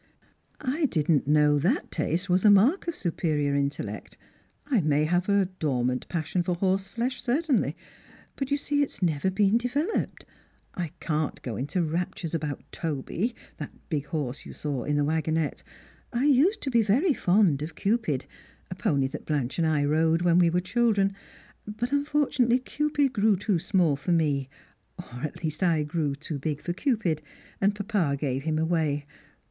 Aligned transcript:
"I 0.79 0.87
did 0.87 1.09
not 1.09 1.27
know 1.27 1.59
that 1.59 1.91
taste 1.91 2.27
was 2.27 2.43
a 2.43 2.49
mark 2.49 2.87
of 2.87 2.95
superior 2.95 3.53
intellect; 3.53 4.17
I 4.65 4.81
may 4.81 5.03
have 5.05 5.29
a 5.29 5.45
dormant 5.59 6.07
passion 6.09 6.41
for 6.41 6.55
horseflesh, 6.55 7.21
certainly, 7.21 7.77
but 8.35 8.49
you 8.49 8.57
Bee 8.67 8.81
it 8.81 8.89
has 8.93 9.03
never 9.03 9.29
been 9.29 9.59
developed. 9.59 10.25
I 10.73 10.87
can't 10.99 11.39
go 11.43 11.55
into 11.55 11.83
raptures 11.83 12.33
about 12.33 12.63
Toby, 12.71 13.35
that 13.57 13.69
big 13.89 14.07
horse 14.07 14.43
you 14.43 14.53
saw 14.53 14.85
in 14.85 14.95
the 14.95 15.03
wagonette. 15.03 15.61
I 16.11 16.25
used 16.25 16.67
*o 16.67 16.71
be 16.71 16.81
very 16.81 17.13
fond 17.13 17.61
of 17.61 17.75
Cupid, 17.75 18.25
a 18.71 18.73
pony 18.73 19.05
that 19.05 19.27
Blanche 19.27 19.59
and 19.59 19.67
I 19.67 19.85
rode 19.85 20.23
when 20.23 20.39
we 20.39 20.49
were 20.49 20.61
children; 20.61 21.15
but 21.67 21.91
unfortunately 21.91 22.57
Cupid 22.57 23.13
grew 23.13 23.35
too 23.37 23.59
small 23.59 23.95
for 23.95 24.11
me, 24.11 24.49
or 24.97 25.19
at 25.21 25.43
least 25.43 25.61
I 25.61 25.83
grew 25.83 26.15
too 26.15 26.39
big 26.39 26.59
for 26.59 26.73
Cupid, 26.73 27.21
and 27.61 27.75
papa 27.75 28.17
gave 28.19 28.45
him 28.45 28.57
away. 28.57 29.05